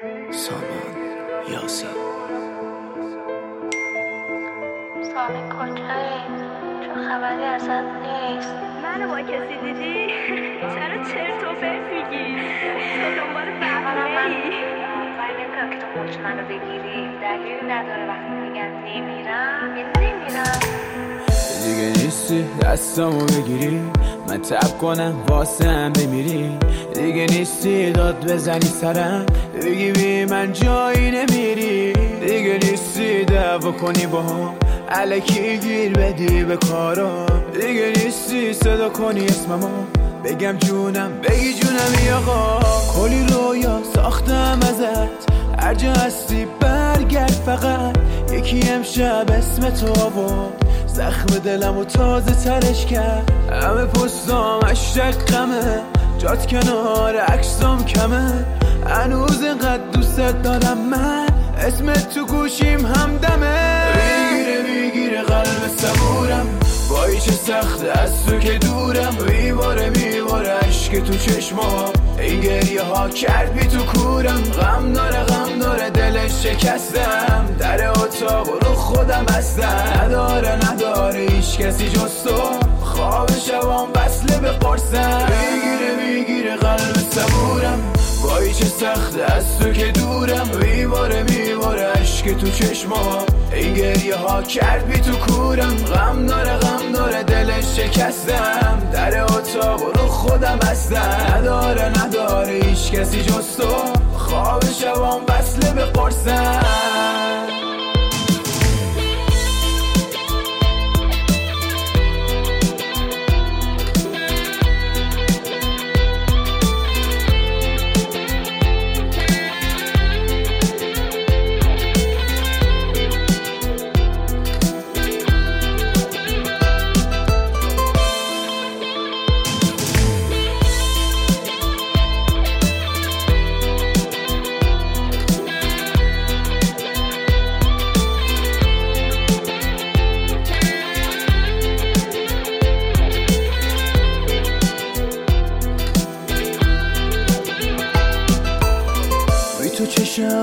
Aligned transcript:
سامان 0.00 0.96
یاسین 1.48 1.88
سامی 5.02 5.42
کجایی؟ 5.50 6.20
چون 6.86 7.08
خبری 7.08 7.44
ازت 7.44 7.84
نیست 8.02 8.54
منو 8.82 9.08
با 9.08 9.20
کسی 9.20 9.56
دیدی؟ 9.62 10.06
چرا 10.60 11.04
چرت 11.04 11.44
و 11.44 11.52
پرت 11.60 11.92
میگی؟ 11.92 12.40
تو 12.94 13.20
دنبال 13.20 13.48
ولی 14.16 15.36
نمی‌دونم 15.36 15.70
که 15.70 15.76
تو 15.78 15.86
خودش 15.98 16.16
منو 16.16 16.42
بگیری 16.42 17.18
دلیلی 17.20 17.66
نداره 17.68 18.06
وقتی 18.08 18.32
میگن 18.32 18.72
نمیرم 18.72 19.76
یعنی 19.76 20.12
نمیرم 20.12 20.60
دیگه 21.64 22.04
نیستی 22.04 22.44
دستامو 22.62 23.24
بگیری. 23.26 23.80
من 24.28 24.42
تب 24.42 24.78
کنم 24.78 25.14
واسه 25.28 25.68
هم 25.68 25.92
بمیری. 25.92 26.50
دیگه 26.94 27.26
نیستی 27.26 27.92
داد 27.92 28.32
بزنی 28.32 28.66
سرم. 28.80 29.26
بگی 29.62 29.92
بی 29.92 30.24
من 30.24 30.52
جایی 30.52 31.10
نمیری. 31.10 31.92
دیگه 32.20 32.58
نیستی 32.70 33.24
دعوا 33.24 33.72
کنی 33.72 34.06
با 34.06 34.22
هم. 34.22 34.54
علکی 34.88 35.58
گیر 35.58 35.92
بدی 35.92 36.44
به 36.44 36.56
کارم 36.56 37.26
دیگه 37.52 37.92
نیستی 38.04 38.52
صدا 38.52 38.88
کنی 38.88 39.26
اسممو. 39.26 39.68
بگم 40.24 40.56
جونم 40.58 41.12
بگی 41.22 41.52
جونم 41.54 41.92
ای 42.02 42.10
آقا. 42.12 42.60
کلی 42.94 43.26
رویا 43.26 43.80
ساختم 43.94 44.58
ازت. 44.62 45.30
هر 45.58 45.74
جا 45.74 45.92
هستی 45.92 46.46
برگرد 46.60 47.30
فقط. 47.46 47.96
یکی 48.32 48.70
امشب 48.70 49.26
اسم 49.38 49.70
تو 49.70 50.02
آورد. 50.02 50.69
زخم 50.94 51.26
دلم 51.26 51.78
و 51.78 51.84
تازه 51.84 52.34
ترش 52.34 52.86
کرد. 52.86 53.30
همه 53.50 53.84
پستام 53.84 54.60
اشتقمه 54.70 55.80
جات 56.18 56.46
کنار 56.46 57.16
عکسام 57.16 57.84
کمه. 57.84 58.46
هنوز 58.86 59.42
اینقدر 59.42 59.84
دوست 59.92 60.16
دارم 60.16 60.78
من. 60.90 61.26
اسمت 61.58 62.14
تو 62.14 62.26
گوشیم 62.26 62.86
همدمه 62.86 63.86
می‌گیره 63.94 64.62
می‌گیره 64.62 65.22
قلب 65.22 65.68
صبورم. 65.76 66.46
وای 66.88 67.20
چه 67.20 67.32
سخته 67.32 68.00
از 68.00 68.26
تو 68.26 68.38
که 68.38 68.58
دورم. 68.58 69.16
میباره 69.28 69.90
میباره 69.90 70.50
عشق 70.50 70.92
تو 70.92 71.14
چشما 71.14 71.92
این 72.20 72.40
گریه 72.40 72.82
ها 72.82 73.08
کرد 73.08 73.52
بی 73.52 73.66
تو 73.66 73.84
کورم. 73.84 74.42
غم 74.42 74.92
داره 74.92 75.22
غم 75.24 75.58
داره 75.58 75.90
دلش 75.90 76.46
شکستم. 76.46 77.46
در 77.58 77.88
اتاق 77.90 78.48
رو 78.48 78.74
خودم 78.74 79.26
هستم 79.30 80.02
نداره 80.02 80.72
نداره 80.72 81.20
هیچ 81.20 81.58
کسی 81.58 81.88
جز 81.88 82.22
تو. 82.24 82.58
خواب 82.80 83.30
شبام 83.46 83.88
وصله 83.94 84.38
به 84.38 84.50
قرصم. 84.50 85.28
می‌گیره 85.30 85.96
می‌گیره 86.06 86.56
قلب 86.56 86.96
صبورم. 87.10 87.92
وای 88.22 88.54
چه 88.54 88.64
سخته 88.64 89.34
از 89.34 89.58
تو 89.58 89.72
که 89.72 89.86
دورم. 89.86 90.48
میباره 90.62 91.22
میباره 91.22 91.82
عشق 91.82 92.36
تو 92.36 92.50
چشما 92.50 93.18
این 93.52 93.74
گریه 93.74 94.16
ها 94.16 94.42
کرد 94.42 94.86
بی 94.86 95.00
تو 95.00 95.12
کورم. 95.12 95.76
غم 95.76 96.26
داره 96.26 96.56
غم 96.56 96.92
داره 96.92 97.22
دلش 97.22 97.76
شکستم. 97.76 98.49
کسی 103.00 103.22
جز 103.22 103.56
تو 103.56 103.68
خواب 104.18 104.64
شبام 104.64 105.22
وصله 105.28 105.72
به 105.74 105.84
قرصم 105.84 107.29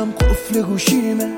چشم 0.07 0.27
قفل 0.27 0.61
گوشیمه. 0.61 1.29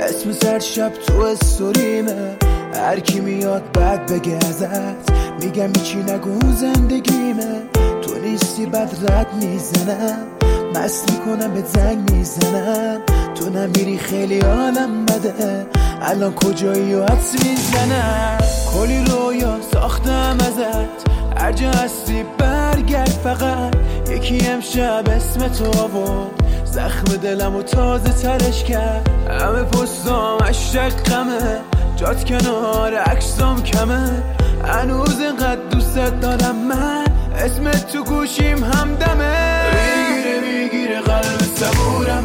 اسم 0.00 0.32
سر 0.32 0.58
شب 0.58 0.92
تو 1.06 1.20
استوریمه. 1.20 2.36
هر 2.74 3.00
کی 3.00 3.20
میاد 3.20 3.62
بعد 3.72 4.12
بگه 4.12 4.32
ازت. 4.32 5.12
میگم 5.40 5.66
هیچی 5.66 5.96
نگو 5.98 6.52
زندگیمه. 6.52 7.62
تو 8.02 8.18
نیستی 8.24 8.66
بعد 8.66 9.12
رد 9.12 9.26
می‌زنم. 9.44 10.26
مست 10.74 11.10
می‌کنم 11.10 11.54
به 11.54 11.62
زنگ 11.74 12.12
می‌زنم. 12.12 13.00
تو 13.34 13.50
نمیری 13.50 13.98
خیلی 13.98 14.40
حالم 14.40 15.06
بده. 15.06 15.66
الان 16.02 16.34
کجایی 16.34 16.94
و 16.94 17.04
حدس 17.04 17.32
می‌زنم؟ 17.32 18.38
کلی 18.74 19.04
رویا 19.04 19.58
ساختم 19.72 20.36
ازت. 20.40 21.08
هر 21.36 21.52
جا 21.52 21.70
هستی 21.70 22.24
برگرد 22.38 23.18
فقط. 23.24 23.74
یکی 24.10 24.46
امشب 24.46 25.04
اسم 25.16 25.48
تو 25.48 25.80
آورد. 25.80 26.47
زخم 26.72 27.04
دلم 27.04 27.56
و 27.56 27.62
تازه 27.62 28.12
ترش 28.12 28.64
کرد. 28.64 29.08
همه 29.30 29.62
پستام 29.62 30.38
اشتقمه 30.48 31.60
جات 31.96 32.24
کنار 32.24 32.94
عکسام 32.94 33.62
کمه. 33.62 34.22
هنوز 34.64 35.20
اینقدر 35.20 35.62
دوست 35.70 35.96
دارم 35.96 36.56
من. 36.68 37.04
اسمت 37.38 37.92
تو 37.92 38.04
گوشیم 38.04 38.64
همدمه 38.64 39.62
می‌گیره 39.70 40.40
می‌گیره 40.40 41.00
قلب 41.00 41.40
صبورم. 41.56 42.24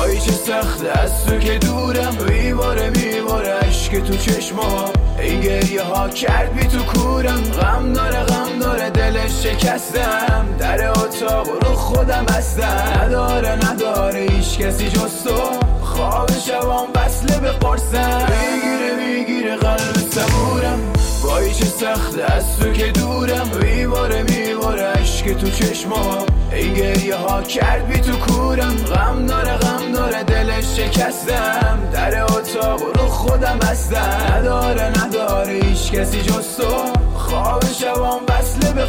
وای 0.00 0.20
چه 0.20 0.32
سخته 0.32 1.00
از 1.00 1.24
تو 1.26 1.38
که 1.38 1.58
دورم. 1.58 2.16
میباره 2.28 2.90
میباره 2.90 3.48
عشق 3.48 3.92
تو 3.92 4.16
چشما 4.16 4.84
این 5.18 5.40
گریه 5.40 5.82
ها 5.82 6.08
کرد 6.08 6.54
بی 6.54 6.66
تو 6.66 6.78
کورم. 6.78 7.42
غم 7.42 7.92
داره 7.92 8.24
غم 8.24 8.58
داره 8.60 8.90
دلش 8.90 9.42
شکستم. 9.42 10.46
در 10.58 10.90
اتاق 10.90 11.48
رو 11.48 11.74
خودم 11.74 12.26
هستم 12.30 13.02
نداره 13.02 13.70
نداره 13.70 14.20
هیچ 14.20 14.58
کسی 14.58 14.88
جز 14.88 15.24
تو. 15.24 15.36
خواب 15.82 16.30
شبام 16.46 16.88
وصله 16.94 17.38
به 17.38 17.50
قرصم. 17.50 18.26
می‌گیره 18.30 18.96
می‌گیره 18.96 19.56
قلب 19.56 19.96
صبورم. 20.10 20.92
وای 21.22 21.54
چه 21.54 21.64
سخته 21.64 22.34
از 22.34 22.58
تو 22.58 22.72
که 22.72 22.86
دورم. 22.86 23.50
میباره 23.62 24.22
میباره 24.22 24.82
عشق 24.82 25.32
تو 25.32 25.50
چشما 25.50 26.26
این 26.52 26.74
گریه 26.74 27.16
ها 27.16 27.42
کرد 27.42 27.86
بی 27.86 28.00
تو 28.00 28.12
کورم. 28.12 28.76
غم 28.76 29.26
داره 29.26 29.56
غم 29.56 29.92
داره 29.92 30.22
دلش 30.22 30.76
شکستم. 30.76 31.78
در 31.92 32.22
اتاق 32.22 32.80
رو 32.82 33.08
خودم 33.08 33.58
هستم 33.62 34.36
نداره 34.36 34.92
نداره 35.04 35.52
هیچ 35.52 35.92
کسی 35.92 36.22
جز 36.22 36.56
تو. 36.56 36.92
خواب 37.14 37.64
شبام 37.64 38.20
وصله 38.28 38.72
به 38.72 38.84